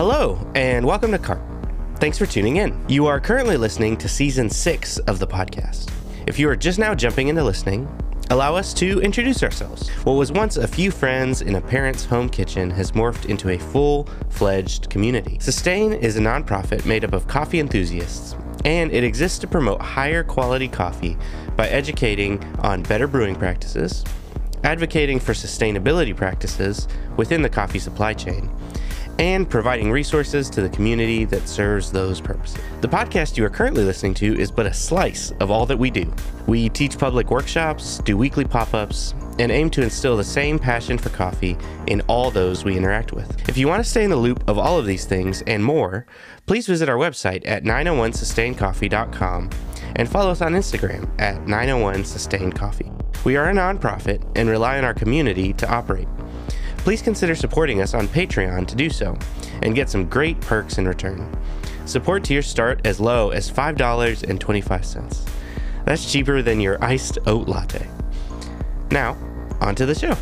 Hello, 0.00 0.38
and 0.54 0.86
welcome 0.86 1.10
to 1.10 1.18
CARP. 1.18 1.42
Thanks 1.98 2.16
for 2.16 2.24
tuning 2.24 2.56
in. 2.56 2.74
You 2.88 3.04
are 3.04 3.20
currently 3.20 3.58
listening 3.58 3.98
to 3.98 4.08
season 4.08 4.48
six 4.48 4.96
of 5.00 5.18
the 5.18 5.26
podcast. 5.26 5.90
If 6.26 6.38
you 6.38 6.48
are 6.48 6.56
just 6.56 6.78
now 6.78 6.94
jumping 6.94 7.28
into 7.28 7.44
listening, 7.44 7.86
allow 8.30 8.56
us 8.56 8.72
to 8.72 9.02
introduce 9.02 9.42
ourselves. 9.42 9.90
What 10.04 10.14
was 10.14 10.32
once 10.32 10.56
a 10.56 10.66
few 10.66 10.90
friends 10.90 11.42
in 11.42 11.56
a 11.56 11.60
parent's 11.60 12.06
home 12.06 12.30
kitchen 12.30 12.70
has 12.70 12.92
morphed 12.92 13.26
into 13.26 13.50
a 13.50 13.58
full 13.58 14.08
fledged 14.30 14.88
community. 14.88 15.36
Sustain 15.38 15.92
is 15.92 16.16
a 16.16 16.20
nonprofit 16.20 16.86
made 16.86 17.04
up 17.04 17.12
of 17.12 17.28
coffee 17.28 17.60
enthusiasts, 17.60 18.34
and 18.64 18.90
it 18.92 19.04
exists 19.04 19.38
to 19.40 19.46
promote 19.46 19.82
higher 19.82 20.24
quality 20.24 20.66
coffee 20.66 21.18
by 21.56 21.68
educating 21.68 22.42
on 22.60 22.82
better 22.84 23.06
brewing 23.06 23.36
practices, 23.36 24.02
advocating 24.64 25.20
for 25.20 25.34
sustainability 25.34 26.16
practices 26.16 26.88
within 27.18 27.42
the 27.42 27.50
coffee 27.50 27.78
supply 27.78 28.14
chain, 28.14 28.48
and 29.20 29.48
providing 29.48 29.92
resources 29.92 30.48
to 30.48 30.62
the 30.62 30.68
community 30.70 31.26
that 31.26 31.46
serves 31.46 31.92
those 31.92 32.22
purposes. 32.22 32.58
The 32.80 32.88
podcast 32.88 33.36
you 33.36 33.44
are 33.44 33.50
currently 33.50 33.84
listening 33.84 34.14
to 34.14 34.40
is 34.40 34.50
but 34.50 34.64
a 34.64 34.72
slice 34.72 35.30
of 35.40 35.50
all 35.50 35.66
that 35.66 35.76
we 35.76 35.90
do. 35.90 36.10
We 36.46 36.70
teach 36.70 36.98
public 36.98 37.30
workshops, 37.30 37.98
do 37.98 38.16
weekly 38.16 38.46
pop 38.46 38.72
ups, 38.72 39.14
and 39.38 39.52
aim 39.52 39.68
to 39.70 39.82
instill 39.82 40.16
the 40.16 40.24
same 40.24 40.58
passion 40.58 40.96
for 40.96 41.10
coffee 41.10 41.58
in 41.86 42.00
all 42.02 42.30
those 42.30 42.64
we 42.64 42.78
interact 42.78 43.12
with. 43.12 43.46
If 43.46 43.58
you 43.58 43.68
want 43.68 43.84
to 43.84 43.88
stay 43.88 44.04
in 44.04 44.10
the 44.10 44.16
loop 44.16 44.42
of 44.48 44.58
all 44.58 44.78
of 44.78 44.86
these 44.86 45.04
things 45.04 45.42
and 45.42 45.62
more, 45.62 46.06
please 46.46 46.66
visit 46.66 46.88
our 46.88 46.96
website 46.96 47.46
at 47.46 47.62
901sustaincoffee.com 47.64 49.50
and 49.96 50.08
follow 50.08 50.30
us 50.30 50.40
on 50.40 50.54
Instagram 50.54 51.10
at 51.20 51.44
901sustaincoffee. 51.44 52.96
We 53.24 53.36
are 53.36 53.50
a 53.50 53.52
nonprofit 53.52 54.26
and 54.34 54.48
rely 54.48 54.78
on 54.78 54.84
our 54.84 54.94
community 54.94 55.52
to 55.52 55.70
operate 55.70 56.08
please 56.80 57.02
consider 57.02 57.34
supporting 57.34 57.80
us 57.80 57.94
on 57.94 58.08
Patreon 58.08 58.66
to 58.66 58.74
do 58.74 58.90
so 58.90 59.16
and 59.62 59.74
get 59.74 59.88
some 59.90 60.08
great 60.08 60.40
perks 60.40 60.78
in 60.78 60.88
return. 60.88 61.30
Support 61.86 62.24
tiers 62.24 62.46
start 62.46 62.80
as 62.84 63.00
low 63.00 63.30
as 63.30 63.50
$5.25. 63.50 65.28
That's 65.84 66.10
cheaper 66.10 66.42
than 66.42 66.60
your 66.60 66.82
iced 66.82 67.18
oat 67.26 67.48
latte. 67.48 67.86
Now, 68.90 69.16
on 69.60 69.74
to 69.76 69.86
the 69.86 69.94
show. 69.94 70.16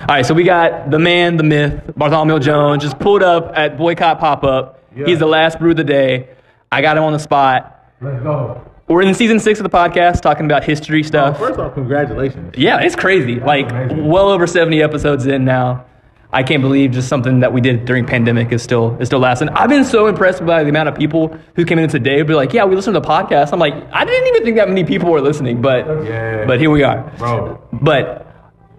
All 0.00 0.06
right, 0.16 0.24
so 0.24 0.34
we 0.34 0.44
got 0.44 0.90
the 0.90 0.98
man, 0.98 1.36
the 1.36 1.42
myth, 1.42 1.92
Bartholomew 1.96 2.40
Jones, 2.40 2.82
just 2.82 2.98
pulled 2.98 3.22
up 3.22 3.52
at 3.54 3.76
Boycott 3.76 4.18
Pop 4.18 4.42
Up. 4.44 4.82
Yeah. 4.96 5.06
He's 5.06 5.18
the 5.18 5.26
last 5.26 5.58
brew 5.58 5.72
of 5.72 5.76
the 5.76 5.84
day. 5.84 6.30
I 6.72 6.82
got 6.82 6.96
him 6.96 7.04
on 7.04 7.12
the 7.12 7.18
spot. 7.18 7.84
Let's 8.00 8.22
go. 8.22 8.64
We're 8.90 9.02
in 9.02 9.14
season 9.14 9.38
six 9.38 9.60
of 9.60 9.62
the 9.62 9.70
podcast 9.70 10.20
talking 10.20 10.46
about 10.46 10.64
history 10.64 11.04
stuff. 11.04 11.38
First 11.38 11.60
off, 11.60 11.74
congratulations. 11.74 12.56
Yeah, 12.58 12.80
it's 12.80 12.96
crazy. 12.96 13.36
Like 13.38 13.70
amazing. 13.70 14.08
well 14.08 14.28
over 14.30 14.48
70 14.48 14.82
episodes 14.82 15.26
in 15.26 15.44
now. 15.44 15.84
I 16.32 16.42
can't 16.42 16.60
believe 16.60 16.90
just 16.90 17.08
something 17.08 17.38
that 17.38 17.52
we 17.52 17.60
did 17.60 17.84
during 17.84 18.04
pandemic 18.04 18.50
is 18.50 18.64
still 18.64 18.96
is 19.00 19.06
still 19.06 19.20
lasting. 19.20 19.48
I've 19.50 19.68
been 19.70 19.84
so 19.84 20.08
impressed 20.08 20.44
by 20.44 20.64
the 20.64 20.70
amount 20.70 20.88
of 20.88 20.96
people 20.96 21.36
who 21.54 21.64
came 21.64 21.78
in 21.78 21.88
today 21.88 22.18
and 22.18 22.26
be 22.26 22.34
like, 22.34 22.52
"Yeah, 22.52 22.64
we 22.64 22.74
listened 22.74 22.94
to 22.94 23.00
the 23.00 23.06
podcast." 23.06 23.52
I'm 23.52 23.60
like, 23.60 23.74
I 23.92 24.04
didn't 24.04 24.26
even 24.26 24.42
think 24.42 24.56
that 24.56 24.68
many 24.68 24.82
people 24.82 25.08
were 25.08 25.20
listening, 25.20 25.62
but 25.62 25.86
Yeah. 26.04 26.44
but 26.46 26.58
here 26.58 26.70
we 26.70 26.82
are. 26.82 27.08
Bro. 27.16 27.60
But 27.72 28.26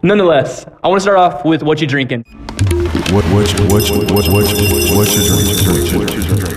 nonetheless, 0.03 0.65
I 0.83 0.89
want 0.89 0.99
to 0.99 1.03
start 1.03 1.19
off 1.19 1.45
with 1.45 1.63
what 1.63 1.79
you 1.79 1.87
drinking. 1.87 2.25
What 3.11 3.23
what 3.31 3.49
what 3.71 3.89
what 3.89 4.11
what 4.11 4.27
what 4.27 4.47
what 4.95 6.15
you 6.15 6.21
drink? 6.27 6.50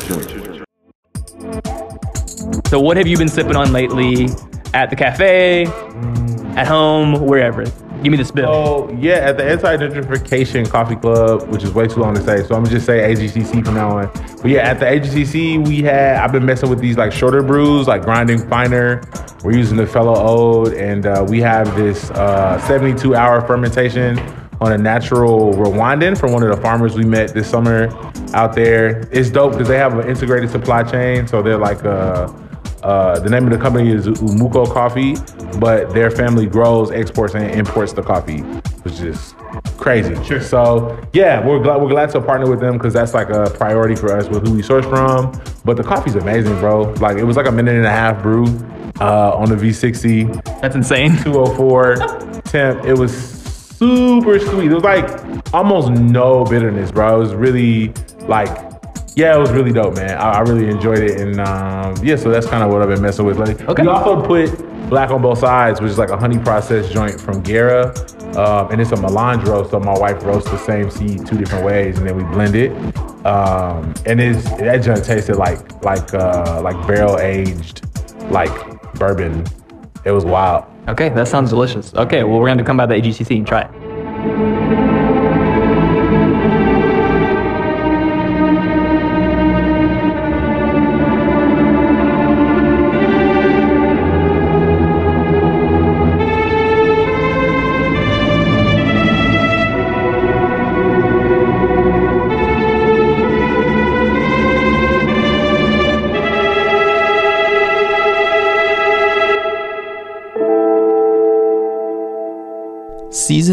So 2.75 2.81
what 2.81 2.97
have 2.97 3.07
you 3.07 3.17
been 3.17 3.29
sipping 3.29 3.55
on 3.55 3.73
lately? 3.73 4.27
At 4.73 4.91
the 4.91 4.97
cafe, 4.97 5.67
at 6.57 6.67
home, 6.67 7.25
wherever. 7.25 7.63
Give 8.03 8.11
me 8.11 8.17
the 8.17 8.25
spill. 8.25 8.89
So 8.89 8.91
yeah, 8.99 9.19
at 9.19 9.37
the 9.37 9.45
Anti-Gentrification 9.45 10.69
Coffee 10.69 10.97
Club, 10.97 11.47
which 11.51 11.63
is 11.63 11.73
way 11.73 11.87
too 11.87 12.01
long 12.01 12.17
to 12.17 12.21
say, 12.21 12.39
so 12.39 12.57
I'm 12.57 12.65
gonna 12.65 12.71
just 12.71 12.85
say 12.85 13.15
AGCC 13.15 13.65
from 13.65 13.75
now 13.75 13.99
on. 13.99 14.11
But 14.43 14.51
yeah, 14.51 14.69
at 14.69 14.81
the 14.81 14.87
AGCC, 14.87 15.65
we 15.65 15.83
had 15.83 16.17
I've 16.17 16.33
been 16.33 16.45
messing 16.45 16.69
with 16.69 16.81
these 16.81 16.99
like 16.99 17.13
shorter 17.13 17.45
brews, 17.45 17.87
like 17.87 18.03
grinding 18.03 18.45
finer. 18.49 19.05
We're 19.45 19.57
using 19.57 19.77
the 19.77 19.87
Fellow 19.87 20.17
Ode, 20.17 20.75
and 20.75 21.07
uh, 21.07 21.25
we 21.29 21.41
have 21.43 21.77
this 21.77 22.11
uh, 22.11 22.59
72 22.67 23.15
hour 23.15 23.41
fermentation 23.47 24.19
on 24.61 24.73
a 24.73 24.79
natural 24.79 25.53
Rwandan 25.53 26.19
from 26.19 26.33
one 26.33 26.43
of 26.43 26.53
the 26.53 26.61
farmers 26.61 26.97
we 26.97 27.05
met 27.05 27.35
this 27.35 27.49
summer 27.49 27.89
out 28.35 28.57
there. 28.57 29.09
It's 29.13 29.31
dope 29.31 29.53
because 29.53 29.69
they 29.69 29.79
have 29.79 29.97
an 29.97 30.09
integrated 30.09 30.51
supply 30.51 30.83
chain, 30.83 31.29
so 31.29 31.41
they're 31.41 31.57
like 31.57 31.85
uh, 31.85 32.33
uh, 32.85 33.19
the 33.19 33.31
name 33.31 33.45
of 33.45 33.51
the 33.51 33.59
company 33.59 33.91
is 33.91 34.07
Umuko 34.07 34.71
Coffee, 34.71 35.15
but 35.59 35.95
their 35.95 36.11
family 36.11 36.47
grows, 36.47 36.91
exports, 36.91 37.35
and 37.35 37.51
imports 37.51 37.95
the 37.95 38.03
coffee, 38.03 38.41
which 38.83 39.01
is 39.01 39.35
crazy. 39.79 40.23
Sure. 40.23 40.41
So 40.41 41.01
yeah, 41.15 41.45
we're 41.45 41.61
glad 41.61 41.81
we're 41.81 41.89
glad 41.89 42.11
to 42.11 42.21
partner 42.21 42.49
with 42.49 42.61
them 42.61 42.75
because 42.75 42.93
that's 42.93 43.15
like 43.15 43.31
a 43.31 43.49
priority 43.51 43.97
for 43.97 44.15
us 44.15 44.29
with 44.29 44.47
who 44.47 44.55
we 44.55 44.63
source 44.63 44.85
from. 44.85 45.33
But 45.65 45.79
the 45.79 45.83
coffee's 45.83 46.15
amazing, 46.15 46.59
bro. 46.61 46.83
Like 47.01 47.17
it 47.17 47.25
was 47.25 47.39
like 47.39 47.47
a 47.47 47.53
minute 47.53 47.75
and 47.75 47.87
a 47.87 47.91
half 47.91 48.23
brew 48.23 48.45
uh, 49.01 49.33
on 49.35 49.49
the 49.49 49.57
V60, 49.57 50.61
That's 50.61 50.77
insane. 50.77 51.17
204 51.23 51.97
temp. 52.45 52.85
It 52.85 52.99
was 52.99 53.13
super 53.17 54.39
sweet. 54.39 54.71
It 54.71 54.75
was 54.75 54.85
like 54.85 55.55
almost 55.55 55.91
no 55.91 56.45
bitterness, 56.45 56.93
bro. 56.93 57.17
It 57.17 57.19
was 57.19 57.35
really 57.35 57.95
like. 58.29 58.74
Yeah, 59.17 59.37
it 59.37 59.39
was 59.39 59.53
really 59.53 59.73
dope, 59.73 59.95
man. 59.95 60.11
I, 60.19 60.33
I 60.33 60.41
really 60.41 60.69
enjoyed 60.69 60.99
it, 60.99 61.21
and 61.21 61.41
um, 61.41 61.95
yeah, 62.03 62.17
so 62.17 62.31
that's 62.31 62.47
kind 62.47 62.65
of 62.65 62.73
what 62.73 62.83
I've 62.83 62.89
been 62.89 63.01
messing 63.01 63.25
with 63.25 63.39
lately. 63.39 63.65
Okay. 63.67 63.83
We 63.83 63.89
also 63.89 64.21
put 64.21 64.51
Black 64.89 65.11
on 65.11 65.23
Both 65.23 65.39
Sides, 65.39 65.81
which 65.81 65.91
is 65.91 65.99
like 65.99 66.11
a 66.11 66.17
honey 66.17 66.39
processed 66.39 66.93
joint 66.93 67.21
from 67.21 67.41
Guerra, 67.41 67.95
um, 68.37 68.73
and 68.73 68.81
it's 68.81 68.91
a 68.91 68.97
melange 68.97 69.45
roast. 69.45 69.71
So 69.71 69.79
my 69.79 69.97
wife 69.97 70.25
roasts 70.25 70.51
the 70.51 70.59
same 70.59 70.91
seed 70.91 71.27
two 71.27 71.39
different 71.39 71.65
ways, 71.65 71.97
and 71.99 72.09
then 72.09 72.17
we 72.17 72.25
blend 72.25 72.57
it. 72.57 72.73
Um, 73.25 73.95
and 74.05 74.21
it's 74.21 74.45
that 74.59 74.79
joint 74.83 75.05
tasted 75.05 75.37
like 75.37 75.85
like 75.85 76.13
uh, 76.13 76.61
like 76.63 76.77
barrel 76.87 77.19
aged 77.21 77.87
like 78.31 78.53
bourbon. 78.95 79.45
It 80.05 80.11
was 80.11 80.25
wild. 80.25 80.65
Okay, 80.89 81.09
that 81.11 81.29
sounds 81.29 81.51
delicious. 81.51 81.95
Okay, 81.95 82.25
well 82.25 82.41
we're 82.41 82.49
gonna 82.49 82.65
come 82.65 82.77
by 82.77 82.87
the 82.87 82.95
AGCC 82.95 83.39
and 83.39 83.47
try 83.47 83.63
it. 83.63 84.54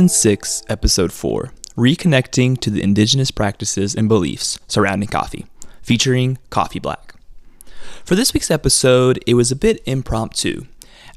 Season 0.02 0.34
6, 0.34 0.64
Episode 0.68 1.14
4 1.14 1.52
Reconnecting 1.78 2.60
to 2.62 2.72
the 2.72 2.82
Indigenous 2.82 3.30
Practices 3.30 3.94
and 3.94 4.10
Beliefs 4.10 4.58
Surrounding 4.68 5.10
Coffee, 5.10 5.46
featuring 5.84 6.40
Coffee 6.50 6.80
Black. 6.80 7.14
For 8.04 8.16
this 8.16 8.34
week's 8.34 8.50
episode, 8.50 9.20
it 9.28 9.36
was 9.36 9.52
a 9.52 9.56
bit 9.56 9.80
impromptu. 9.86 10.66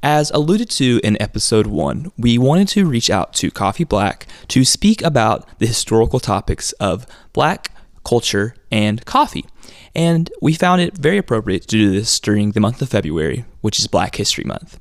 As 0.03 0.31
alluded 0.33 0.69
to 0.72 1.00
in 1.03 1.17
episode 1.19 1.67
1, 1.67 2.12
we 2.19 2.37
wanted 2.37 2.69
to 2.69 2.84
reach 2.84 3.09
out 3.09 3.33
to 3.34 3.50
Coffee 3.50 3.84
Black 3.84 4.27
to 4.49 4.67
speak 4.67 5.01
about 5.01 5.49
the 5.59 5.66
historical 5.66 6.21
topics 6.21 6.72
of 6.72 7.06
black 7.33 7.71
culture 8.05 8.55
and 8.71 9.03
coffee. 9.06 9.47
And 9.95 10.31
we 10.43 10.53
found 10.53 10.83
it 10.83 10.99
very 10.99 11.16
appropriate 11.16 11.62
to 11.62 11.69
do 11.69 11.91
this 11.91 12.21
during 12.21 12.53
the 12.53 12.61
month 12.61 12.83
of 12.83 12.91
February, 12.91 13.47
which 13.62 13.78
is 13.78 13.87
Black 13.87 14.16
History 14.16 14.45
Month. 14.45 14.78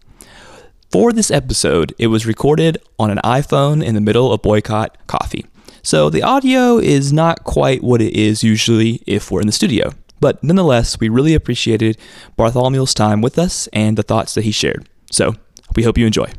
For 0.93 1.11
this 1.11 1.31
episode, 1.31 1.95
it 1.97 2.05
was 2.05 2.27
recorded 2.27 2.77
on 2.99 3.09
an 3.09 3.17
iPhone 3.23 3.83
in 3.83 3.95
the 3.95 3.99
middle 3.99 4.31
of 4.31 4.43
boycott 4.43 4.95
coffee. 5.07 5.43
So 5.81 6.11
the 6.11 6.21
audio 6.21 6.77
is 6.77 7.11
not 7.11 7.43
quite 7.43 7.83
what 7.83 7.99
it 7.99 8.13
is 8.13 8.43
usually 8.43 9.01
if 9.07 9.31
we're 9.31 9.41
in 9.41 9.47
the 9.47 9.53
studio. 9.53 9.93
But 10.19 10.43
nonetheless, 10.43 10.99
we 10.99 11.09
really 11.09 11.33
appreciated 11.33 11.97
Bartholomew's 12.37 12.93
time 12.93 13.23
with 13.23 13.39
us 13.39 13.65
and 13.73 13.97
the 13.97 14.03
thoughts 14.03 14.35
that 14.35 14.43
he 14.43 14.51
shared. 14.51 14.87
So 15.11 15.33
we 15.75 15.81
hope 15.81 15.97
you 15.97 16.05
enjoy. 16.05 16.31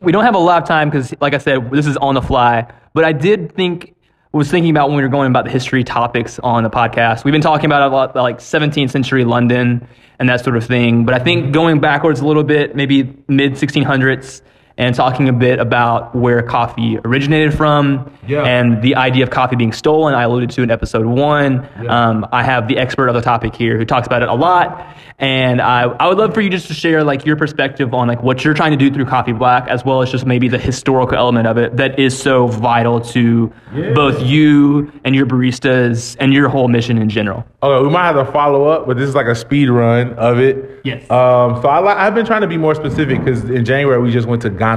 We 0.00 0.12
don't 0.12 0.24
have 0.24 0.34
a 0.34 0.38
lot 0.38 0.62
of 0.62 0.66
time 0.66 0.88
because, 0.88 1.14
like 1.20 1.34
I 1.34 1.38
said, 1.38 1.70
this 1.70 1.86
is 1.86 1.98
on 1.98 2.14
the 2.14 2.22
fly. 2.22 2.72
But 2.94 3.04
I 3.04 3.12
did 3.12 3.54
think, 3.54 3.94
was 4.32 4.50
thinking 4.50 4.70
about 4.70 4.88
when 4.88 4.96
we 4.96 5.02
were 5.02 5.08
going 5.08 5.28
about 5.28 5.44
the 5.44 5.50
history 5.50 5.82
topics 5.82 6.38
on 6.38 6.62
the 6.62 6.70
podcast. 6.70 7.24
We've 7.24 7.32
been 7.32 7.40
talking 7.40 7.66
about 7.66 7.90
a 7.90 7.94
lot, 7.94 8.14
like 8.14 8.38
17th 8.38 8.90
century 8.90 9.24
London 9.24 9.86
and 10.18 10.28
that 10.28 10.44
sort 10.44 10.56
of 10.56 10.64
thing. 10.64 11.04
But 11.04 11.14
I 11.14 11.18
think 11.18 11.52
going 11.52 11.80
backwards 11.80 12.20
a 12.20 12.26
little 12.26 12.44
bit, 12.44 12.76
maybe 12.76 13.16
mid 13.26 13.54
1600s 13.54 14.42
and 14.80 14.94
talking 14.94 15.28
a 15.28 15.32
bit 15.32 15.58
about 15.58 16.14
where 16.14 16.40
coffee 16.42 16.98
originated 17.04 17.52
from 17.52 18.10
Yeah. 18.26 18.44
and 18.44 18.80
the 18.80 18.96
idea 18.96 19.22
of 19.24 19.28
coffee 19.30 19.54
being 19.56 19.72
stolen. 19.72 20.14
I 20.14 20.22
alluded 20.22 20.48
to 20.50 20.62
in 20.62 20.70
episode 20.70 21.04
one. 21.04 21.68
Yeah. 21.82 22.08
Um, 22.08 22.26
I 22.32 22.42
have 22.42 22.66
the 22.66 22.78
expert 22.78 23.08
of 23.08 23.14
the 23.14 23.20
topic 23.20 23.54
here 23.54 23.76
who 23.76 23.84
talks 23.84 24.06
about 24.06 24.22
it 24.22 24.28
a 24.30 24.34
lot. 24.34 24.96
And 25.18 25.60
I, 25.60 25.82
I 25.82 26.08
would 26.08 26.16
love 26.16 26.32
for 26.32 26.40
you 26.40 26.48
just 26.48 26.68
to 26.68 26.72
share 26.74 27.04
like 27.04 27.26
your 27.26 27.36
perspective 27.36 27.92
on 27.92 28.08
like 28.08 28.22
what 28.22 28.42
you're 28.42 28.54
trying 28.54 28.70
to 28.70 28.78
do 28.78 28.90
through 28.90 29.04
Coffee 29.04 29.32
Black, 29.34 29.68
as 29.68 29.84
well 29.84 30.00
as 30.00 30.10
just 30.10 30.24
maybe 30.24 30.48
the 30.48 30.56
historical 30.56 31.18
element 31.18 31.46
of 31.46 31.58
it 31.58 31.76
that 31.76 31.98
is 31.98 32.18
so 32.18 32.46
vital 32.46 33.02
to 33.12 33.52
Yeah. 33.74 33.92
both 33.92 34.22
you 34.22 34.90
and 35.04 35.14
your 35.14 35.26
baristas 35.26 36.16
and 36.20 36.32
your 36.32 36.48
whole 36.48 36.68
mission 36.68 36.96
in 36.96 37.10
general. 37.10 37.44
Okay, 37.62 37.84
we 37.86 37.90
might 37.92 38.06
have 38.06 38.24
to 38.26 38.32
follow 38.32 38.64
up, 38.68 38.86
but 38.86 38.96
this 38.96 39.06
is 39.10 39.14
like 39.14 39.26
a 39.26 39.34
speed 39.34 39.68
run 39.68 40.14
of 40.14 40.38
it. 40.38 40.80
Yes. 40.84 41.02
Um, 41.10 41.60
so 41.60 41.68
I 41.68 42.06
I've 42.06 42.14
been 42.14 42.24
trying 42.24 42.40
to 42.40 42.46
be 42.48 42.56
more 42.56 42.74
specific 42.74 43.18
because 43.22 43.44
in 43.44 43.66
January 43.66 44.00
we 44.00 44.10
just 44.10 44.26
went 44.26 44.40
to 44.42 44.48
Ghana. 44.48 44.69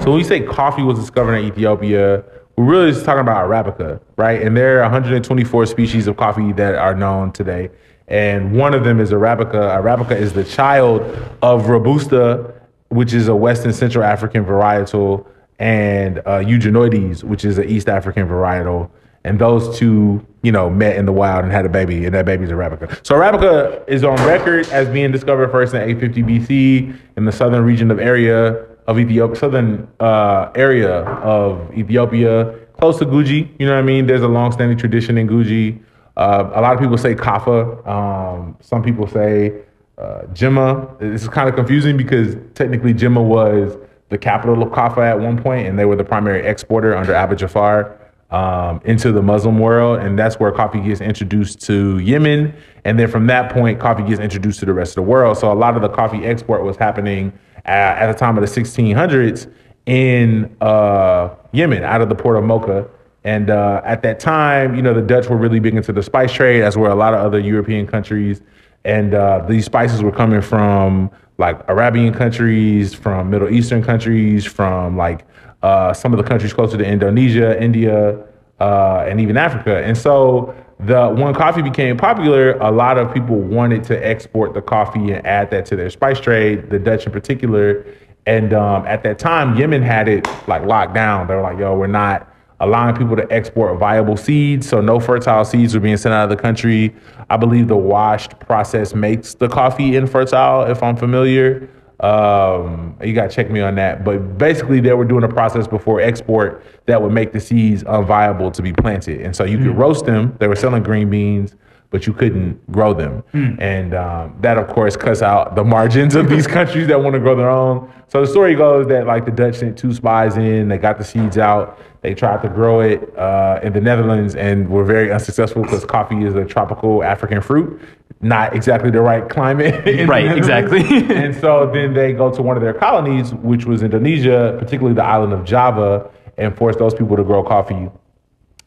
So 0.00 0.10
when 0.10 0.14
we 0.14 0.24
say 0.24 0.40
coffee 0.40 0.82
was 0.82 0.98
discovered 0.98 1.34
in 1.34 1.44
Ethiopia, 1.46 2.24
we're 2.56 2.64
really 2.64 2.92
just 2.92 3.04
talking 3.04 3.20
about 3.20 3.48
Arabica, 3.48 4.00
right? 4.16 4.40
And 4.40 4.56
there 4.56 4.78
are 4.78 4.82
124 4.82 5.66
species 5.66 6.06
of 6.06 6.16
coffee 6.16 6.52
that 6.52 6.76
are 6.76 6.94
known 6.94 7.32
today. 7.32 7.70
And 8.06 8.56
one 8.56 8.74
of 8.74 8.84
them 8.84 9.00
is 9.00 9.10
Arabica. 9.10 9.80
Arabica 9.80 10.12
is 10.12 10.32
the 10.32 10.44
child 10.44 11.00
of 11.42 11.68
Robusta, 11.68 12.54
which 12.88 13.12
is 13.12 13.28
a 13.28 13.34
West 13.34 13.64
and 13.64 13.74
Central 13.74 14.04
African 14.04 14.44
varietal, 14.44 15.26
and 15.58 16.18
uh, 16.18 16.40
Eugenioides, 16.40 17.24
which 17.24 17.44
is 17.44 17.58
an 17.58 17.68
East 17.68 17.88
African 17.88 18.28
varietal. 18.28 18.90
And 19.24 19.38
those 19.38 19.78
two, 19.78 20.24
you 20.42 20.52
know, 20.52 20.68
met 20.68 20.96
in 20.96 21.06
the 21.06 21.12
wild 21.12 21.44
and 21.44 21.52
had 21.52 21.64
a 21.64 21.70
baby, 21.70 22.04
and 22.04 22.14
that 22.14 22.26
baby's 22.26 22.50
Arabica. 22.50 23.04
So 23.06 23.14
Arabica 23.14 23.82
is 23.88 24.04
on 24.04 24.16
record 24.26 24.68
as 24.68 24.86
being 24.88 25.10
discovered 25.10 25.50
first 25.50 25.72
in 25.72 25.80
850 25.80 26.22
BC 26.22 26.98
in 27.16 27.24
the 27.24 27.32
southern 27.32 27.64
region 27.64 27.90
of 27.90 27.98
area 27.98 28.66
of 28.86 28.98
Ethiopia, 28.98 29.36
southern 29.36 29.88
uh, 30.00 30.50
area 30.54 31.00
of 31.02 31.72
Ethiopia, 31.76 32.54
close 32.78 32.98
to 32.98 33.06
Guji. 33.06 33.48
You 33.58 33.66
know 33.66 33.72
what 33.72 33.78
I 33.78 33.82
mean? 33.82 34.06
There's 34.06 34.22
a 34.22 34.28
long-standing 34.28 34.78
tradition 34.78 35.16
in 35.18 35.28
Guji. 35.28 35.80
Uh, 36.16 36.50
a 36.54 36.60
lot 36.60 36.74
of 36.74 36.80
people 36.80 36.98
say 36.98 37.14
Kaffa. 37.14 37.86
Um, 37.86 38.56
some 38.60 38.82
people 38.82 39.06
say 39.06 39.52
uh, 39.98 40.22
Jimma. 40.32 40.98
This 40.98 41.22
is 41.22 41.28
kind 41.28 41.48
of 41.48 41.54
confusing 41.54 41.96
because 41.96 42.36
technically 42.54 42.94
Jimma 42.94 43.24
was 43.24 43.76
the 44.10 44.18
capital 44.18 44.62
of 44.62 44.68
Kaffa 44.70 44.98
at 44.98 45.18
one 45.18 45.42
point, 45.42 45.66
and 45.66 45.78
they 45.78 45.86
were 45.86 45.96
the 45.96 46.04
primary 46.04 46.44
exporter 46.44 46.96
under 46.96 47.14
Abu 47.14 47.36
Jafar 47.36 47.98
um, 48.34 48.80
into 48.84 49.12
the 49.12 49.22
Muslim 49.22 49.60
world, 49.60 50.00
and 50.00 50.18
that's 50.18 50.40
where 50.40 50.50
coffee 50.50 50.80
gets 50.80 51.00
introduced 51.00 51.60
to 51.66 51.98
Yemen, 52.00 52.52
and 52.84 52.98
then 52.98 53.06
from 53.06 53.28
that 53.28 53.52
point, 53.52 53.78
coffee 53.78 54.02
gets 54.02 54.20
introduced 54.20 54.58
to 54.58 54.66
the 54.66 54.72
rest 54.72 54.90
of 54.90 54.96
the 54.96 55.02
world. 55.02 55.38
So 55.38 55.52
a 55.52 55.54
lot 55.54 55.76
of 55.76 55.82
the 55.82 55.88
coffee 55.88 56.24
export 56.24 56.64
was 56.64 56.76
happening 56.76 57.32
at, 57.64 57.98
at 57.98 58.12
the 58.12 58.18
time 58.18 58.36
of 58.36 58.42
the 58.42 58.60
1600s 58.60 59.48
in 59.86 60.56
uh, 60.60 61.32
Yemen, 61.52 61.84
out 61.84 62.00
of 62.00 62.08
the 62.08 62.16
port 62.16 62.36
of 62.36 62.42
Mocha. 62.42 62.88
And 63.22 63.50
uh, 63.50 63.82
at 63.84 64.02
that 64.02 64.18
time, 64.18 64.74
you 64.74 64.82
know, 64.82 64.92
the 64.92 65.00
Dutch 65.00 65.28
were 65.28 65.36
really 65.36 65.60
big 65.60 65.76
into 65.76 65.92
the 65.92 66.02
spice 66.02 66.32
trade, 66.32 66.62
as 66.62 66.76
were 66.76 66.90
a 66.90 66.94
lot 66.96 67.14
of 67.14 67.20
other 67.20 67.38
European 67.38 67.86
countries. 67.86 68.42
And 68.84 69.14
uh, 69.14 69.46
these 69.48 69.64
spices 69.64 70.02
were 70.02 70.12
coming 70.12 70.42
from 70.42 71.08
like 71.38 71.60
Arabian 71.68 72.12
countries, 72.12 72.94
from 72.94 73.30
Middle 73.30 73.48
Eastern 73.48 73.82
countries, 73.82 74.44
from 74.44 74.96
like 74.96 75.24
uh, 75.64 75.94
some 75.94 76.12
of 76.12 76.18
the 76.18 76.22
countries 76.22 76.52
closer 76.52 76.76
to 76.76 76.84
Indonesia, 76.84 77.60
India, 77.60 78.22
uh, 78.60 79.06
and 79.08 79.18
even 79.18 79.38
Africa. 79.38 79.82
And 79.82 79.96
so 79.96 80.54
the 80.78 81.08
when 81.08 81.32
coffee 81.32 81.62
became 81.62 81.96
popular, 81.96 82.52
a 82.58 82.70
lot 82.70 82.98
of 82.98 83.14
people 83.14 83.36
wanted 83.36 83.82
to 83.84 84.06
export 84.06 84.52
the 84.52 84.60
coffee 84.60 85.12
and 85.12 85.26
add 85.26 85.50
that 85.52 85.64
to 85.66 85.76
their 85.76 85.88
spice 85.88 86.20
trade, 86.20 86.68
the 86.68 86.78
Dutch 86.78 87.06
in 87.06 87.12
particular. 87.12 87.86
And 88.26 88.52
um, 88.52 88.86
at 88.86 89.02
that 89.04 89.18
time, 89.18 89.56
Yemen 89.56 89.82
had 89.82 90.06
it 90.06 90.28
like 90.46 90.64
locked 90.64 90.94
down. 90.94 91.28
They 91.28 91.34
were 91.34 91.42
like, 91.42 91.58
"Yo, 91.58 91.76
we're 91.76 91.86
not." 91.86 92.30
allowing 92.60 92.94
people 92.94 93.16
to 93.16 93.30
export 93.32 93.78
viable 93.78 94.16
seeds. 94.16 94.68
So 94.68 94.80
no 94.80 95.00
fertile 95.00 95.44
seeds 95.44 95.74
were 95.74 95.80
being 95.80 95.96
sent 95.96 96.14
out 96.14 96.30
of 96.30 96.30
the 96.30 96.40
country. 96.40 96.94
I 97.28 97.36
believe 97.36 97.66
the 97.66 97.76
washed 97.76 98.38
process 98.38 98.94
makes 98.94 99.34
the 99.34 99.48
coffee 99.48 99.96
infertile, 99.96 100.62
if 100.70 100.80
I'm 100.80 100.96
familiar. 100.96 101.68
Um, 102.04 102.98
you 103.02 103.14
got 103.14 103.30
to 103.30 103.34
check 103.34 103.50
me 103.50 103.60
on 103.60 103.76
that. 103.76 104.04
But 104.04 104.36
basically, 104.36 104.80
they 104.80 104.92
were 104.92 105.06
doing 105.06 105.24
a 105.24 105.28
process 105.28 105.66
before 105.66 106.02
export 106.02 106.62
that 106.84 107.00
would 107.00 107.12
make 107.12 107.32
the 107.32 107.40
seeds 107.40 107.82
unviable 107.84 108.52
to 108.52 108.62
be 108.62 108.74
planted. 108.74 109.22
And 109.22 109.34
so 109.34 109.44
you 109.44 109.56
could 109.56 109.76
roast 109.78 110.04
them. 110.04 110.36
They 110.38 110.46
were 110.46 110.56
selling 110.56 110.82
green 110.82 111.08
beans. 111.08 111.56
But 111.94 112.08
you 112.08 112.12
couldn't 112.12 112.58
grow 112.72 112.92
them, 112.92 113.22
and 113.60 113.94
um, 113.94 114.34
that 114.40 114.58
of 114.58 114.66
course 114.66 114.96
cuts 114.96 115.22
out 115.22 115.54
the 115.54 115.62
margins 115.62 116.16
of 116.16 116.28
these 116.28 116.44
countries 116.58 116.88
that 116.88 117.00
want 117.00 117.14
to 117.14 117.20
grow 117.20 117.36
their 117.36 117.48
own. 117.48 117.88
So 118.08 118.20
the 118.20 118.26
story 118.26 118.56
goes 118.56 118.88
that 118.88 119.06
like 119.06 119.24
the 119.26 119.30
Dutch 119.30 119.58
sent 119.58 119.78
two 119.78 119.94
spies 119.94 120.36
in, 120.36 120.66
they 120.66 120.76
got 120.76 120.98
the 120.98 121.04
seeds 121.04 121.38
out, 121.38 121.78
they 122.00 122.12
tried 122.12 122.42
to 122.42 122.48
grow 122.48 122.80
it 122.80 123.16
uh, 123.16 123.60
in 123.62 123.72
the 123.74 123.80
Netherlands 123.80 124.34
and 124.34 124.68
were 124.68 124.82
very 124.82 125.12
unsuccessful 125.12 125.62
because 125.62 125.84
coffee 125.84 126.24
is 126.24 126.34
a 126.34 126.44
tropical 126.44 127.04
African 127.04 127.40
fruit, 127.40 127.80
not 128.20 128.56
exactly 128.56 128.90
the 128.90 129.00
right 129.00 129.28
climate. 129.28 129.84
Right, 130.08 130.36
exactly. 130.36 130.82
and 131.14 131.32
so 131.36 131.70
then 131.72 131.94
they 131.94 132.12
go 132.12 132.28
to 132.34 132.42
one 132.42 132.56
of 132.56 132.62
their 132.64 132.74
colonies, 132.74 133.32
which 133.34 133.66
was 133.66 133.84
Indonesia, 133.84 134.56
particularly 134.58 134.96
the 134.96 135.04
island 135.04 135.32
of 135.32 135.44
Java, 135.44 136.10
and 136.38 136.56
force 136.56 136.74
those 136.74 136.92
people 136.92 137.16
to 137.16 137.22
grow 137.22 137.44
coffee. 137.44 137.88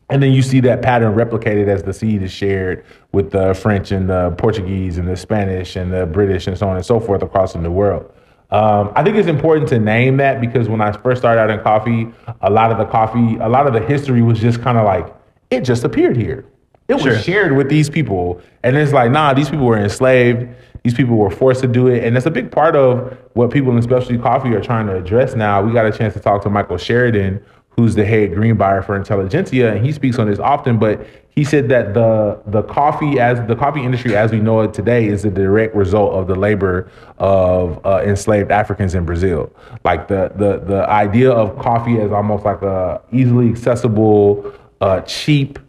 And 0.10 0.24
then 0.24 0.32
you 0.32 0.42
see 0.42 0.62
that 0.62 0.82
pattern 0.82 1.16
replicated 1.16 1.68
as 1.68 1.84
the 1.84 1.94
seed 1.94 2.24
is 2.24 2.32
shared 2.32 2.86
with 3.12 3.32
the 3.32 3.54
French 3.54 3.92
and 3.92 4.10
the 4.10 4.32
Portuguese 4.38 4.98
and 4.98 5.08
the 5.08 5.18
Spanish 5.18 5.76
and 5.76 5.92
the 5.92 6.06
British 6.06 6.48
and 6.48 6.58
so 6.58 6.70
on 6.70 6.78
and 6.78 6.86
so 6.86 7.00
forth 7.00 7.22
across 7.24 7.54
the 7.54 7.60
new 7.60 7.72
world. 7.72 8.10
Um, 8.50 8.94
I 8.96 9.04
think 9.04 9.18
it's 9.18 9.28
important 9.28 9.68
to 9.70 9.80
name 9.80 10.16
that 10.18 10.40
because 10.40 10.70
when 10.70 10.80
I 10.80 10.94
first 10.94 11.20
started 11.22 11.42
out 11.42 11.50
in 11.50 11.60
coffee, 11.60 12.08
a 12.42 12.50
lot 12.50 12.72
of 12.72 12.78
the 12.78 12.86
coffee, 12.86 13.36
a 13.42 13.50
lot 13.50 13.68
of 13.68 13.74
the 13.74 13.82
history 13.82 14.22
was 14.22 14.40
just 14.40 14.62
kind 14.62 14.78
of 14.78 14.86
like, 14.86 15.14
it 15.50 15.62
just 15.62 15.84
appeared 15.84 16.16
here. 16.16 16.46
It 16.88 17.02
Sure. 17.02 17.12
was 17.12 17.24
shared 17.26 17.58
with 17.58 17.68
these 17.68 17.90
people. 17.90 18.40
And 18.64 18.78
it's 18.78 18.94
like, 18.94 19.12
nah, 19.12 19.34
these 19.34 19.50
people 19.50 19.66
were 19.66 19.78
enslaved. 19.78 20.48
These 20.84 20.94
people 20.94 21.18
were 21.18 21.30
forced 21.30 21.60
to 21.62 21.68
do 21.68 21.88
it. 21.88 22.06
And 22.06 22.16
that's 22.16 22.26
a 22.26 22.32
big 22.32 22.50
part 22.50 22.78
of 22.78 23.18
what 23.34 23.52
people 23.52 23.76
in 23.76 23.82
specialty 23.82 24.18
coffee 24.18 24.54
are 24.54 24.62
trying 24.62 24.88
to 24.88 24.96
address 24.96 25.36
now. 25.36 25.62
We 25.62 25.74
got 25.74 25.86
a 25.86 25.92
chance 25.92 26.14
to 26.14 26.22
talk 26.22 26.42
to 26.44 26.50
Michael 26.50 26.78
Sheridan, 26.78 27.44
who's 27.78 27.94
the 27.94 28.04
head 28.04 28.34
green 28.34 28.58
buyer 28.58 28.82
for 28.82 28.96
Intelligentsia, 28.96 29.72
and 29.72 29.86
he 29.86 29.92
speaks 29.92 30.18
on 30.18 30.28
this 30.28 30.40
often, 30.40 30.80
but 30.80 31.06
he 31.30 31.44
said 31.44 31.70
that 31.70 31.94
the 31.94 32.42
the 32.48 32.64
coffee 32.64 33.20
as 33.20 33.40
the 33.48 33.56
coffee 33.56 33.84
industry 33.84 34.16
as 34.16 34.32
we 34.32 34.40
know 34.40 34.62
it 34.62 34.74
today 34.74 35.06
is 35.06 35.24
a 35.24 35.30
direct 35.30 35.76
result 35.76 36.14
of 36.14 36.26
the 36.26 36.34
labor 36.34 36.90
of 37.20 37.80
uh, 37.86 38.02
enslaved 38.04 38.52
Africans 38.52 38.96
in 38.96 39.06
Brazil. 39.06 39.52
Like 39.86 40.08
the 40.08 40.32
the 40.36 40.58
the 40.66 40.90
idea 40.90 41.32
of 41.32 41.60
coffee 41.60 42.00
as 42.00 42.12
almost 42.12 42.44
like 42.44 42.64
a 42.64 43.00
easily 43.12 43.50
accessible, 43.50 44.52
uh, 44.82 45.02
cheap, 45.02 45.60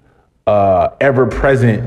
uh, 0.46 0.88
ever 1.02 1.26
present 1.26 1.82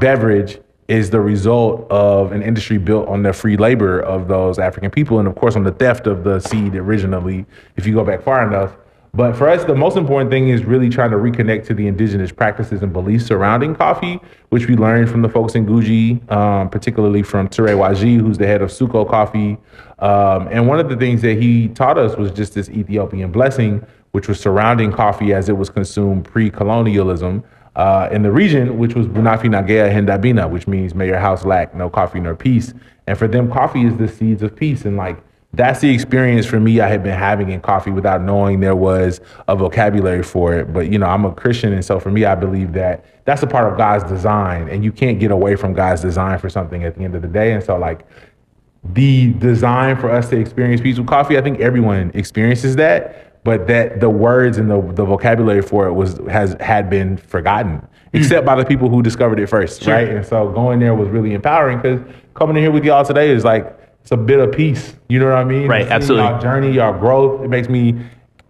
beverage 0.00 0.58
is 0.88 1.10
the 1.10 1.20
result 1.20 1.86
of 1.90 2.32
an 2.32 2.40
industry 2.40 2.78
built 2.78 3.06
on 3.08 3.22
the 3.22 3.34
free 3.34 3.58
labor 3.58 4.00
of 4.00 4.26
those 4.28 4.58
African 4.58 4.90
people, 4.90 5.18
and 5.18 5.28
of 5.28 5.34
course 5.34 5.54
on 5.54 5.64
the 5.64 5.72
theft 5.72 6.06
of 6.06 6.24
the 6.24 6.40
seed 6.40 6.74
originally. 6.74 7.44
If 7.76 7.86
you 7.86 7.92
go 7.92 8.04
back 8.04 8.22
far 8.22 8.48
enough. 8.48 8.74
But 9.14 9.36
for 9.36 9.48
us, 9.48 9.64
the 9.64 9.74
most 9.74 9.96
important 9.96 10.30
thing 10.30 10.50
is 10.50 10.64
really 10.64 10.88
trying 10.88 11.10
to 11.10 11.16
reconnect 11.16 11.66
to 11.66 11.74
the 11.74 11.86
indigenous 11.86 12.30
practices 12.30 12.82
and 12.82 12.92
beliefs 12.92 13.26
surrounding 13.26 13.74
coffee, 13.74 14.20
which 14.50 14.66
we 14.68 14.76
learned 14.76 15.10
from 15.10 15.22
the 15.22 15.28
folks 15.28 15.54
in 15.54 15.66
Guji, 15.66 16.30
um, 16.30 16.68
particularly 16.68 17.22
from 17.22 17.48
Ture 17.48 17.68
Waji, 17.68 18.20
who's 18.20 18.38
the 18.38 18.46
head 18.46 18.62
of 18.62 18.70
Sookoo 18.70 19.08
Coffee. 19.08 19.56
Um, 19.98 20.48
and 20.50 20.68
one 20.68 20.78
of 20.78 20.88
the 20.88 20.96
things 20.96 21.22
that 21.22 21.40
he 21.40 21.68
taught 21.68 21.98
us 21.98 22.16
was 22.16 22.30
just 22.30 22.54
this 22.54 22.68
Ethiopian 22.68 23.32
blessing, 23.32 23.84
which 24.12 24.28
was 24.28 24.38
surrounding 24.38 24.92
coffee 24.92 25.32
as 25.32 25.48
it 25.48 25.56
was 25.56 25.70
consumed 25.70 26.24
pre-colonialism 26.24 27.42
uh, 27.76 28.08
in 28.10 28.22
the 28.22 28.30
region, 28.30 28.78
which 28.78 28.94
was 28.94 29.06
Bunafi 29.06 29.48
Nagea 29.48 29.92
Hendabina, 29.92 30.50
which 30.50 30.66
means 30.66 30.94
may 30.94 31.06
your 31.06 31.18
house 31.18 31.44
lack 31.44 31.74
no 31.74 31.88
coffee 31.88 32.20
nor 32.20 32.34
peace. 32.34 32.74
And 33.06 33.16
for 33.16 33.26
them, 33.26 33.50
coffee 33.50 33.84
is 33.84 33.96
the 33.96 34.08
seeds 34.08 34.42
of 34.42 34.54
peace. 34.54 34.84
And 34.84 34.96
like 34.96 35.16
that's 35.54 35.80
the 35.80 35.88
experience 35.88 36.44
for 36.44 36.60
me 36.60 36.80
I 36.80 36.88
had 36.88 37.02
been 37.02 37.18
having 37.18 37.50
in 37.50 37.60
coffee 37.60 37.90
without 37.90 38.20
knowing 38.22 38.60
there 38.60 38.76
was 38.76 39.20
a 39.48 39.56
vocabulary 39.56 40.22
for 40.22 40.54
it. 40.54 40.72
But 40.72 40.92
you 40.92 40.98
know, 40.98 41.06
I'm 41.06 41.24
a 41.24 41.32
Christian, 41.32 41.72
and 41.72 41.84
so 41.84 41.98
for 41.98 42.10
me, 42.10 42.24
I 42.24 42.34
believe 42.34 42.74
that 42.74 43.04
that's 43.24 43.42
a 43.42 43.46
part 43.46 43.70
of 43.70 43.78
God's 43.78 44.04
design, 44.04 44.68
and 44.68 44.84
you 44.84 44.92
can't 44.92 45.18
get 45.18 45.30
away 45.30 45.56
from 45.56 45.72
God's 45.72 46.02
design 46.02 46.38
for 46.38 46.50
something 46.50 46.84
at 46.84 46.96
the 46.96 47.04
end 47.04 47.14
of 47.14 47.22
the 47.22 47.28
day. 47.28 47.52
And 47.52 47.64
so 47.64 47.78
like 47.78 48.06
the 48.92 49.32
design 49.34 49.96
for 49.96 50.10
us 50.10 50.28
to 50.28 50.38
experience 50.38 50.80
peace 50.80 50.98
with 50.98 51.06
coffee, 51.06 51.38
I 51.38 51.42
think 51.42 51.60
everyone 51.60 52.10
experiences 52.14 52.76
that, 52.76 53.42
but 53.42 53.66
that 53.68 54.00
the 54.00 54.10
words 54.10 54.58
and 54.58 54.70
the, 54.70 54.80
the 54.92 55.04
vocabulary 55.04 55.62
for 55.62 55.86
it 55.86 55.92
was 55.94 56.18
has 56.28 56.56
had 56.60 56.90
been 56.90 57.16
forgotten, 57.16 57.78
hmm. 57.78 57.86
except 58.12 58.44
by 58.44 58.54
the 58.54 58.66
people 58.66 58.90
who 58.90 59.02
discovered 59.02 59.40
it 59.40 59.46
first, 59.46 59.86
right? 59.86 60.08
And 60.08 60.26
so 60.26 60.50
going 60.50 60.78
there 60.78 60.94
was 60.94 61.08
really 61.08 61.32
empowering 61.32 61.78
because 61.78 62.00
coming 62.34 62.56
in 62.56 62.62
here 62.62 62.70
with 62.70 62.84
y'all 62.84 63.04
today 63.04 63.30
is 63.30 63.44
like 63.44 63.77
it's 64.08 64.12
a 64.14 64.16
bit 64.16 64.40
of 64.40 64.50
peace. 64.52 64.94
You 65.10 65.18
know 65.18 65.26
what 65.26 65.34
I 65.36 65.44
mean? 65.44 65.68
Right, 65.68 65.82
Seeing 65.82 65.92
absolutely. 65.92 66.30
Y'all 66.30 66.40
journey, 66.40 66.72
y'all 66.72 66.98
growth. 66.98 67.42
It 67.44 67.48
makes 67.48 67.68
me. 67.68 67.94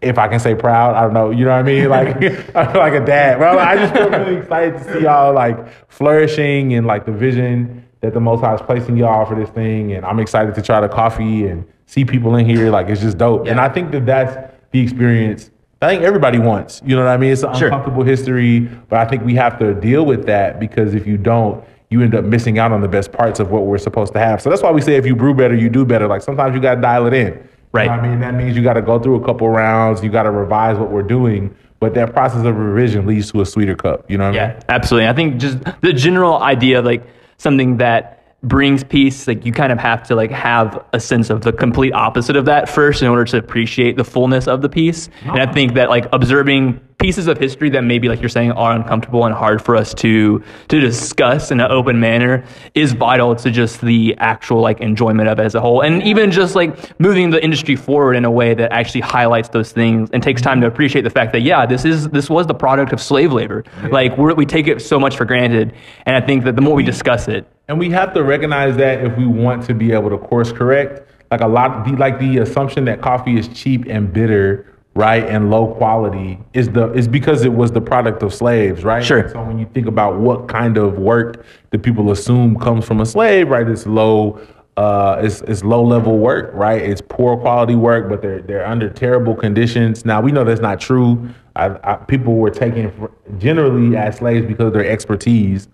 If 0.00 0.16
I 0.16 0.28
can 0.28 0.38
say 0.38 0.54
proud, 0.54 0.94
I 0.94 1.00
don't 1.00 1.12
know. 1.12 1.30
You 1.30 1.44
know 1.46 1.50
what 1.50 1.58
I 1.58 1.62
mean? 1.64 1.88
Like 1.88 2.16
I 2.54 2.70
feel 2.72 2.80
like 2.80 2.92
a 2.92 3.04
dad. 3.04 3.40
Well, 3.40 3.58
I 3.58 3.74
just 3.74 3.92
feel 3.92 4.08
really 4.08 4.36
excited 4.36 4.74
to 4.78 4.92
see 4.92 5.00
y'all 5.02 5.34
like 5.34 5.56
flourishing 5.90 6.74
and 6.74 6.86
like 6.86 7.04
the 7.06 7.10
vision 7.10 7.84
that 8.02 8.14
the 8.14 8.20
Most 8.20 8.40
High 8.40 8.54
is 8.54 8.62
placing 8.62 8.96
y'all 8.96 9.26
for 9.26 9.34
this 9.34 9.50
thing. 9.50 9.94
And 9.94 10.06
I'm 10.06 10.20
excited 10.20 10.54
to 10.54 10.62
try 10.62 10.80
the 10.80 10.88
coffee 10.88 11.46
and 11.48 11.66
see 11.86 12.04
people 12.04 12.36
in 12.36 12.46
here. 12.46 12.70
Like 12.70 12.86
it's 12.86 13.00
just 13.00 13.18
dope. 13.18 13.48
And 13.48 13.58
I 13.58 13.68
think 13.68 13.90
that 13.90 14.06
that's 14.06 14.54
the 14.70 14.78
experience. 14.78 15.50
I 15.82 15.88
think 15.88 16.04
everybody 16.04 16.38
wants. 16.38 16.80
You 16.86 16.94
know 16.94 17.02
what 17.02 17.10
I 17.10 17.16
mean? 17.16 17.32
It's 17.32 17.42
an 17.42 17.52
Sure. 17.56 17.66
uncomfortable 17.66 18.04
history, 18.04 18.60
but 18.88 19.00
I 19.00 19.04
think 19.10 19.24
we 19.24 19.34
have 19.34 19.58
to 19.58 19.74
deal 19.74 20.06
with 20.06 20.26
that 20.26 20.60
because 20.60 20.94
if 20.94 21.08
you 21.08 21.16
don't, 21.16 21.64
you 21.90 22.02
end 22.02 22.14
up 22.14 22.24
missing 22.24 22.58
out 22.58 22.70
on 22.72 22.80
the 22.80 22.88
best 22.88 23.12
parts 23.12 23.40
of 23.40 23.50
what 23.50 23.64
we're 23.64 23.78
supposed 23.78 24.12
to 24.12 24.18
have. 24.18 24.42
So 24.42 24.50
that's 24.50 24.62
why 24.62 24.70
we 24.70 24.80
say 24.80 24.96
if 24.96 25.06
you 25.06 25.16
brew 25.16 25.34
better, 25.34 25.54
you 25.54 25.68
do 25.70 25.84
better. 25.84 26.06
Like 26.06 26.22
sometimes 26.22 26.54
you 26.54 26.60
got 26.60 26.76
to 26.76 26.80
dial 26.80 27.06
it 27.06 27.14
in. 27.14 27.28
You 27.34 27.42
Right. 27.72 27.86
know 27.86 27.92
I 27.92 28.08
mean, 28.08 28.20
that 28.20 28.34
means 28.34 28.56
you 28.56 28.62
got 28.62 28.74
to 28.74 28.82
go 28.82 28.98
through 28.98 29.16
a 29.22 29.24
couple 29.24 29.48
rounds. 29.48 30.02
You 30.02 30.10
got 30.10 30.22
to 30.24 30.30
revise 30.30 30.78
what 30.78 30.90
we're 30.90 31.02
doing. 31.02 31.54
But 31.80 31.94
that 31.94 32.12
process 32.12 32.44
of 32.44 32.56
revision 32.56 33.06
leads 33.06 33.30
to 33.32 33.40
a 33.40 33.46
sweeter 33.46 33.76
cup. 33.76 34.10
You 34.10 34.18
know 34.18 34.30
what 34.30 34.38
I 34.40 34.48
mean? 34.48 34.56
Yeah, 34.56 34.62
absolutely. 34.68 35.08
I 35.08 35.12
think 35.12 35.36
just 35.38 35.58
the 35.80 35.92
general 35.92 36.38
idea 36.42 36.80
of 36.80 36.84
like 36.84 37.06
something 37.36 37.76
that 37.76 38.14
brings 38.42 38.84
peace, 38.84 39.26
like 39.28 39.44
you 39.46 39.52
kind 39.52 39.70
of 39.72 39.78
have 39.78 40.02
to 40.08 40.14
like 40.14 40.30
have 40.30 40.84
a 40.92 41.00
sense 41.00 41.30
of 41.30 41.42
the 41.42 41.52
complete 41.52 41.92
opposite 41.92 42.36
of 42.36 42.46
that 42.46 42.68
first 42.68 43.02
in 43.02 43.08
order 43.08 43.24
to 43.26 43.36
appreciate 43.36 43.96
the 43.96 44.04
fullness 44.04 44.46
of 44.48 44.60
the 44.62 44.68
piece. 44.68 45.08
And 45.24 45.40
I 45.40 45.50
think 45.52 45.74
that 45.74 45.88
like 45.88 46.06
observing 46.12 46.80
pieces 46.98 47.28
of 47.28 47.38
history 47.38 47.70
that 47.70 47.82
maybe 47.82 48.08
like 48.08 48.20
you're 48.20 48.28
saying 48.28 48.50
are 48.52 48.74
uncomfortable 48.74 49.24
and 49.24 49.32
hard 49.32 49.62
for 49.62 49.76
us 49.76 49.94
to 49.94 50.42
to 50.66 50.80
discuss 50.80 51.52
in 51.52 51.60
an 51.60 51.70
open 51.70 52.00
manner 52.00 52.44
is 52.74 52.92
vital 52.92 53.36
to 53.36 53.52
just 53.52 53.80
the 53.82 54.16
actual 54.18 54.60
like 54.60 54.80
enjoyment 54.80 55.28
of 55.28 55.38
it 55.38 55.44
as 55.44 55.54
a 55.54 55.60
whole. 55.60 55.80
And 55.80 56.02
even 56.02 56.32
just 56.32 56.56
like 56.56 56.98
moving 56.98 57.30
the 57.30 57.42
industry 57.42 57.76
forward 57.76 58.14
in 58.14 58.24
a 58.24 58.30
way 58.32 58.52
that 58.52 58.72
actually 58.72 59.02
highlights 59.02 59.48
those 59.50 59.70
things 59.70 60.10
and 60.12 60.24
takes 60.24 60.42
time 60.42 60.60
to 60.60 60.66
appreciate 60.66 61.02
the 61.02 61.10
fact 61.10 61.30
that 61.34 61.42
yeah 61.42 61.64
this 61.64 61.84
is 61.84 62.08
this 62.08 62.28
was 62.28 62.48
the 62.48 62.54
product 62.54 62.92
of 62.92 63.00
slave 63.00 63.32
labor. 63.32 63.62
Like 63.92 64.18
we're, 64.18 64.34
we 64.34 64.44
take 64.44 64.66
it 64.66 64.82
so 64.82 64.98
much 64.98 65.16
for 65.16 65.24
granted. 65.24 65.74
And 66.04 66.16
i 66.16 66.20
think 66.20 66.42
that 66.44 66.56
the 66.56 66.62
more 66.62 66.74
we 66.74 66.82
discuss 66.82 67.28
it. 67.28 67.46
And 67.68 67.78
we 67.78 67.90
have 67.90 68.12
to 68.14 68.24
recognize 68.24 68.76
that 68.78 69.04
if 69.04 69.16
we 69.16 69.26
want 69.26 69.62
to 69.66 69.74
be 69.74 69.92
able 69.92 70.10
to 70.10 70.18
course 70.18 70.50
correct, 70.50 71.08
like 71.30 71.42
a 71.42 71.46
lot, 71.46 71.84
the, 71.86 71.92
like 71.92 72.18
the 72.18 72.38
assumption 72.38 72.86
that 72.86 73.02
coffee 73.02 73.38
is 73.38 73.46
cheap 73.48 73.84
and 73.86 74.12
bitter, 74.12 74.66
right, 74.94 75.24
and 75.24 75.50
low 75.50 75.74
quality 75.74 76.38
is 76.52 76.68
the 76.70 76.92
is 76.92 77.08
because 77.08 77.44
it 77.44 77.52
was 77.52 77.72
the 77.72 77.80
product 77.80 78.22
of 78.22 78.34
slaves, 78.34 78.84
right? 78.84 79.04
Sure. 79.04 79.28
So 79.30 79.42
when 79.42 79.58
you 79.58 79.66
think 79.74 79.86
about 79.86 80.18
what 80.18 80.48
kind 80.48 80.76
of 80.76 80.98
work 80.98 81.44
that 81.70 81.82
people 81.82 82.10
assume 82.10 82.58
comes 82.58 82.84
from 82.84 83.00
a 83.00 83.06
slave, 83.06 83.48
right, 83.48 83.66
it's 83.66 83.86
low. 83.86 84.40
Uh, 84.76 85.20
it's, 85.24 85.40
it's 85.40 85.64
low 85.64 85.82
level 85.82 86.18
work, 86.18 86.52
right? 86.54 86.80
It's 86.80 87.00
poor 87.00 87.36
quality 87.36 87.74
work, 87.74 88.08
but 88.08 88.22
they're 88.22 88.40
they're 88.40 88.64
under 88.64 88.88
terrible 88.88 89.34
conditions. 89.34 90.04
Now 90.04 90.20
we 90.20 90.30
know 90.30 90.44
that's 90.44 90.60
not 90.60 90.80
true. 90.80 91.28
I, 91.56 91.76
I, 91.82 91.96
people 91.96 92.36
were 92.36 92.50
taken 92.50 92.92
for, 92.92 93.10
generally 93.38 93.96
as 93.96 94.18
slaves 94.18 94.46
because 94.46 94.66
of 94.66 94.72
their 94.74 94.88
expertise 94.88 95.66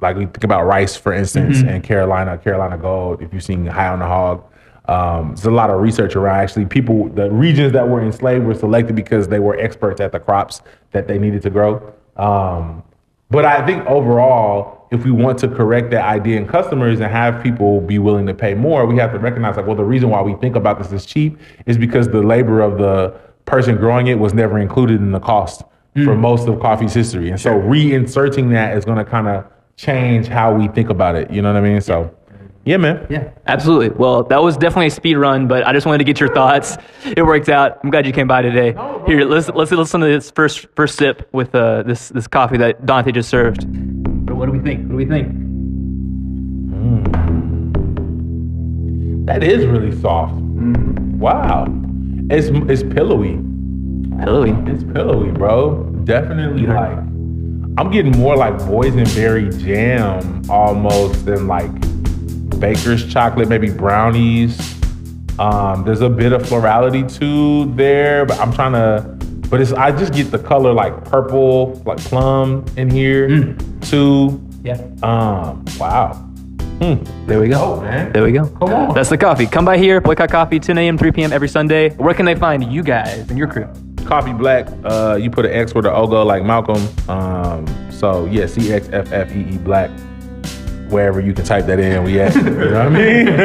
like 0.00 0.16
we 0.16 0.26
think 0.26 0.44
about 0.44 0.64
rice, 0.66 0.96
for 0.96 1.12
instance, 1.12 1.62
and 1.62 1.82
Carolina, 1.82 2.36
Carolina 2.38 2.76
Gold. 2.76 3.22
If 3.22 3.32
you've 3.32 3.42
seen 3.42 3.66
High 3.66 3.88
on 3.88 4.00
the 4.00 4.06
Hog, 4.06 4.44
um, 4.88 5.28
there's 5.28 5.46
a 5.46 5.50
lot 5.50 5.70
of 5.70 5.80
research 5.80 6.16
around 6.16 6.40
actually 6.40 6.66
people. 6.66 7.08
The 7.08 7.30
regions 7.30 7.72
that 7.72 7.88
were 7.88 8.02
enslaved 8.02 8.44
were 8.44 8.54
selected 8.54 8.94
because 8.94 9.28
they 9.28 9.40
were 9.40 9.58
experts 9.58 10.00
at 10.00 10.12
the 10.12 10.20
crops 10.20 10.62
that 10.92 11.08
they 11.08 11.18
needed 11.18 11.42
to 11.42 11.50
grow. 11.50 11.92
Um, 12.16 12.82
but 13.30 13.44
I 13.44 13.66
think 13.66 13.84
overall, 13.86 14.86
if 14.92 15.04
we 15.04 15.10
want 15.10 15.38
to 15.40 15.48
correct 15.48 15.90
that 15.90 16.04
idea 16.04 16.36
in 16.38 16.46
customers 16.46 17.00
and 17.00 17.10
have 17.10 17.42
people 17.42 17.80
be 17.80 17.98
willing 17.98 18.26
to 18.26 18.34
pay 18.34 18.54
more, 18.54 18.86
we 18.86 18.96
have 18.98 19.12
to 19.12 19.18
recognize 19.18 19.56
like, 19.56 19.66
well, 19.66 19.74
the 19.74 19.84
reason 19.84 20.10
why 20.10 20.22
we 20.22 20.34
think 20.34 20.54
about 20.54 20.78
this 20.78 20.92
as 20.92 21.04
cheap 21.04 21.38
is 21.66 21.76
because 21.76 22.08
the 22.08 22.22
labor 22.22 22.60
of 22.60 22.78
the 22.78 23.18
person 23.44 23.76
growing 23.76 24.06
it 24.06 24.18
was 24.18 24.32
never 24.34 24.58
included 24.58 25.00
in 25.00 25.10
the 25.10 25.20
cost 25.20 25.62
for 26.04 26.14
most 26.14 26.46
of 26.46 26.60
coffee's 26.60 26.92
history. 26.92 27.30
And 27.30 27.40
so 27.40 27.50
reinserting 27.50 28.50
that 28.50 28.76
is 28.76 28.84
going 28.84 28.98
to 28.98 29.04
kind 29.04 29.28
of 29.28 29.46
change 29.76 30.26
how 30.26 30.54
we 30.54 30.68
think 30.68 30.90
about 30.90 31.16
it. 31.16 31.30
You 31.30 31.40
know 31.40 31.52
what 31.52 31.62
I 31.62 31.66
mean? 31.66 31.80
So, 31.80 32.14
yeah, 32.66 32.76
man. 32.76 33.06
yeah 33.08 33.30
absolutely 33.46 33.88
well 33.88 34.22
that 34.24 34.42
was 34.42 34.56
definitely 34.56 34.88
a 34.88 34.90
speed 34.90 35.16
run 35.16 35.48
but 35.48 35.66
i 35.66 35.72
just 35.72 35.86
wanted 35.86 35.98
to 35.98 36.04
get 36.04 36.20
your 36.20 36.32
thoughts 36.34 36.76
it 37.04 37.24
worked 37.24 37.48
out 37.48 37.78
i'm 37.82 37.90
glad 37.90 38.06
you 38.06 38.12
came 38.12 38.28
by 38.28 38.42
today 38.42 38.72
here 39.06 39.24
let's 39.24 39.48
let's 39.50 39.70
listen 39.70 40.00
to 40.00 40.06
this 40.06 40.30
first 40.30 40.66
first 40.76 40.98
sip 40.98 41.28
with 41.32 41.54
uh, 41.54 41.82
this 41.84 42.10
this 42.10 42.26
coffee 42.26 42.58
that 42.58 42.84
dante 42.84 43.12
just 43.12 43.30
served 43.30 43.64
what 44.30 44.44
do 44.46 44.52
we 44.52 44.58
think 44.58 44.82
what 44.82 44.90
do 44.90 44.96
we 44.96 45.06
think 45.06 45.46
That 49.26 49.42
is 49.42 49.66
really 49.66 49.90
soft. 50.00 50.34
Wow. 50.36 51.66
It's 52.30 52.46
it's 52.70 52.84
pillowy. 52.94 53.40
Pillowy. 54.20 54.52
It's 54.70 54.84
pillowy, 54.84 55.32
bro. 55.32 55.82
Definitely 56.04 56.68
like 56.68 56.96
I'm 57.76 57.90
getting 57.90 58.12
more 58.12 58.36
like 58.36 58.54
boysenberry 58.58 59.50
jam 59.60 60.48
almost 60.48 61.26
than 61.26 61.48
like 61.48 61.72
baker's 62.56 63.06
chocolate, 63.12 63.48
maybe 63.48 63.70
brownies. 63.70 64.58
Um, 65.38 65.84
there's 65.84 66.00
a 66.00 66.08
bit 66.08 66.32
of 66.32 66.42
florality 66.42 67.06
too 67.06 67.72
there, 67.74 68.24
but 68.24 68.38
I'm 68.38 68.52
trying 68.52 68.72
to. 68.72 69.16
But 69.48 69.60
it's 69.60 69.72
I 69.72 69.92
just 69.92 70.12
get 70.12 70.30
the 70.30 70.38
color 70.38 70.72
like 70.72 71.04
purple, 71.04 71.74
like 71.86 71.98
plum 71.98 72.64
in 72.76 72.90
here 72.90 73.54
too. 73.82 74.40
Yeah. 74.62 74.80
Um, 75.02 75.64
wow. 75.78 76.22
There 77.26 77.40
we 77.40 77.48
go. 77.48 77.76
Oh 77.76 77.80
man. 77.80 78.12
There 78.12 78.22
we 78.24 78.32
go. 78.32 78.46
Come 78.48 78.72
on. 78.72 78.94
That's 78.94 79.08
the 79.08 79.16
coffee. 79.16 79.46
Come 79.46 79.64
by 79.64 79.78
here, 79.78 80.00
Boycott 80.00 80.30
Coffee, 80.30 80.60
10 80.60 80.76
a.m., 80.76 80.98
3 80.98 81.12
p.m. 81.12 81.32
every 81.32 81.48
Sunday. 81.48 81.90
Where 81.90 82.12
can 82.14 82.26
they 82.26 82.34
find 82.34 82.70
you 82.70 82.82
guys 82.82 83.28
and 83.30 83.38
your 83.38 83.48
crew? 83.48 83.66
Coffee 84.04 84.32
Black. 84.32 84.68
Uh, 84.84 85.18
you 85.20 85.30
put 85.30 85.46
an 85.46 85.52
X 85.52 85.74
with 85.74 85.86
an 85.86 85.92
Ogo 85.92 86.24
like 86.24 86.44
Malcolm. 86.44 86.86
Um, 87.08 87.66
so 87.90 88.26
yeah, 88.26 88.46
C 88.46 88.72
X 88.72 88.88
F 88.92 89.10
F 89.12 89.34
E 89.34 89.40
E 89.40 89.58
Black. 89.58 89.90
Wherever 90.88 91.20
you 91.20 91.32
can 91.32 91.44
type 91.44 91.66
that 91.66 91.80
in, 91.80 92.04
we 92.04 92.20
at. 92.20 92.34
you 92.34 92.42
know 92.42 92.72
what 92.72 92.76
I 92.76 92.88
mean? 92.88 93.26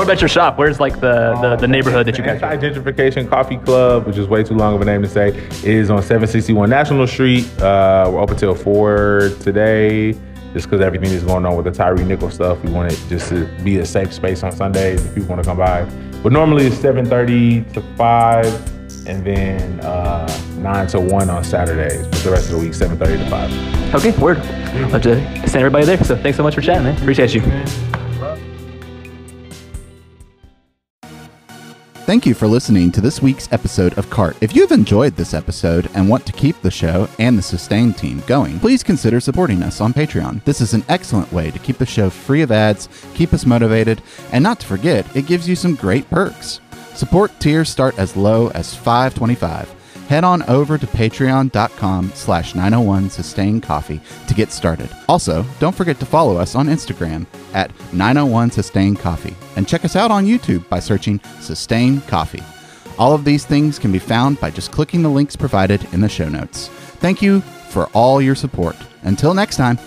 What 0.00 0.04
about 0.04 0.20
your 0.20 0.28
shop? 0.28 0.56
Where's 0.56 0.78
like 0.78 1.00
the, 1.00 1.36
the, 1.42 1.56
the 1.56 1.68
neighborhood 1.68 2.06
that 2.06 2.16
you 2.16 2.24
guys 2.24 2.42
are? 2.42 2.52
Anti-gentrification 2.52 3.28
coffee 3.28 3.56
club, 3.58 4.06
which 4.06 4.16
is 4.16 4.28
way 4.28 4.44
too 4.44 4.54
long 4.54 4.74
of 4.74 4.80
a 4.80 4.84
name 4.84 5.02
to 5.02 5.08
say, 5.08 5.28
is 5.64 5.90
on 5.90 6.00
761 6.00 6.70
National 6.70 7.06
Street. 7.06 7.44
Uh, 7.60 8.08
we're 8.12 8.20
open 8.20 8.36
till 8.36 8.54
four 8.54 9.30
today. 9.40 10.12
Just 10.52 10.68
because 10.68 10.80
everything 10.80 11.10
is 11.10 11.22
going 11.22 11.46
on 11.46 11.56
with 11.56 11.64
the 11.64 11.70
Tyre 11.70 11.94
Nichols 11.94 12.34
stuff, 12.34 12.62
we 12.64 12.72
want 12.72 12.92
it 12.92 13.00
just 13.08 13.28
to 13.28 13.46
be 13.62 13.78
a 13.78 13.86
safe 13.86 14.12
space 14.12 14.42
on 14.42 14.50
Sundays 14.50 15.04
if 15.04 15.14
people 15.14 15.30
want 15.30 15.42
to 15.42 15.48
come 15.48 15.58
by. 15.58 15.84
But 16.22 16.32
normally 16.32 16.66
it's 16.66 16.76
7:30 16.76 17.72
to 17.72 17.80
5, 17.96 18.79
and 19.06 19.24
then 19.24 19.80
uh, 19.80 20.26
9 20.56 20.86
to 20.88 21.00
1 21.00 21.30
on 21.30 21.44
Saturdays. 21.44 22.06
But 22.08 22.18
the 22.18 22.30
rest 22.30 22.50
of 22.50 22.56
the 22.56 22.58
week, 22.58 22.72
7:30 22.72 23.24
to 23.24 23.30
5. 23.30 23.94
Okay, 23.94 24.18
word. 24.20 24.38
Let's 24.92 25.06
uh, 25.06 25.46
send 25.46 25.56
everybody 25.56 25.84
there. 25.84 26.02
So 26.04 26.16
thanks 26.16 26.36
so 26.36 26.42
much 26.42 26.54
for 26.54 26.60
chatting, 26.60 26.84
man. 26.84 26.96
Appreciate 26.98 27.34
you. 27.34 27.42
Thank 32.10 32.26
you 32.26 32.34
for 32.34 32.48
listening 32.48 32.90
to 32.90 33.00
this 33.00 33.22
week's 33.22 33.52
episode 33.52 33.96
of 33.96 34.10
CART. 34.10 34.36
If 34.40 34.56
you've 34.56 34.72
enjoyed 34.72 35.14
this 35.14 35.32
episode 35.32 35.88
and 35.94 36.08
want 36.08 36.26
to 36.26 36.32
keep 36.32 36.60
the 36.60 36.68
show 36.68 37.08
and 37.20 37.38
the 37.38 37.42
Sustain 37.42 37.92
team 37.92 38.20
going, 38.26 38.58
please 38.58 38.82
consider 38.82 39.20
supporting 39.20 39.62
us 39.62 39.80
on 39.80 39.92
Patreon. 39.92 40.42
This 40.42 40.60
is 40.60 40.74
an 40.74 40.82
excellent 40.88 41.32
way 41.32 41.52
to 41.52 41.58
keep 41.60 41.78
the 41.78 41.86
show 41.86 42.10
free 42.10 42.42
of 42.42 42.50
ads, 42.50 42.88
keep 43.14 43.32
us 43.32 43.46
motivated, 43.46 44.02
and 44.32 44.42
not 44.42 44.58
to 44.58 44.66
forget, 44.66 45.06
it 45.14 45.28
gives 45.28 45.48
you 45.48 45.54
some 45.54 45.76
great 45.76 46.10
perks. 46.10 46.58
Support 46.94 47.38
tiers 47.40 47.68
start 47.68 47.98
as 47.98 48.16
low 48.16 48.48
as 48.50 48.74
$5.25. 48.74 49.68
Head 50.08 50.24
on 50.24 50.42
over 50.44 50.76
to 50.76 50.86
patreon.com 50.88 52.10
slash 52.14 52.56
901 52.56 53.10
sustain 53.10 53.60
coffee 53.60 54.00
to 54.26 54.34
get 54.34 54.50
started. 54.50 54.90
Also, 55.08 55.44
don't 55.60 55.74
forget 55.74 56.00
to 56.00 56.06
follow 56.06 56.36
us 56.36 56.56
on 56.56 56.66
Instagram 56.66 57.26
at 57.54 57.70
901 57.92 58.50
sustain 58.50 58.96
coffee 58.96 59.36
and 59.54 59.68
check 59.68 59.84
us 59.84 59.94
out 59.94 60.10
on 60.10 60.26
YouTube 60.26 60.68
by 60.68 60.80
searching 60.80 61.20
sustain 61.40 62.00
coffee. 62.02 62.42
All 62.98 63.14
of 63.14 63.24
these 63.24 63.46
things 63.46 63.78
can 63.78 63.92
be 63.92 64.00
found 64.00 64.40
by 64.40 64.50
just 64.50 64.72
clicking 64.72 65.02
the 65.02 65.08
links 65.08 65.36
provided 65.36 65.86
in 65.94 66.00
the 66.00 66.08
show 66.08 66.28
notes. 66.28 66.68
Thank 66.98 67.22
you 67.22 67.40
for 67.70 67.86
all 67.94 68.20
your 68.20 68.34
support. 68.34 68.76
Until 69.02 69.32
next 69.32 69.56
time. 69.56 69.78